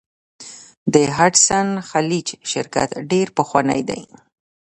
د 0.93 0.95
هډسن 1.17 1.67
خلیج 1.89 2.27
شرکت 2.51 2.89
ډیر 3.11 3.27
پخوانی 3.37 3.81
دی. 3.89 4.01